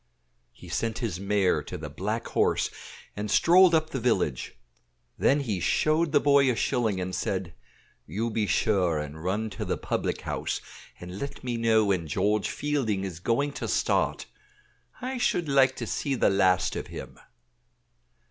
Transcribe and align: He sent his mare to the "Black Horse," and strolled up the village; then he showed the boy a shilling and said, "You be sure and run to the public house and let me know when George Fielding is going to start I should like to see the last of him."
He 0.51 0.67
sent 0.67 0.97
his 0.97 1.19
mare 1.19 1.61
to 1.61 1.77
the 1.77 1.87
"Black 1.87 2.29
Horse," 2.29 2.71
and 3.15 3.29
strolled 3.29 3.75
up 3.75 3.91
the 3.91 3.99
village; 3.99 4.57
then 5.19 5.41
he 5.41 5.59
showed 5.59 6.11
the 6.11 6.19
boy 6.19 6.49
a 6.49 6.55
shilling 6.55 6.99
and 6.99 7.13
said, 7.13 7.53
"You 8.07 8.31
be 8.31 8.47
sure 8.47 8.97
and 8.97 9.23
run 9.23 9.51
to 9.51 9.63
the 9.63 9.77
public 9.77 10.21
house 10.21 10.59
and 10.99 11.19
let 11.19 11.43
me 11.43 11.55
know 11.55 11.85
when 11.85 12.07
George 12.07 12.49
Fielding 12.49 13.03
is 13.03 13.19
going 13.19 13.51
to 13.53 13.67
start 13.67 14.25
I 15.01 15.19
should 15.19 15.47
like 15.47 15.75
to 15.75 15.85
see 15.85 16.15
the 16.15 16.31
last 16.31 16.75
of 16.75 16.87
him." 16.87 17.19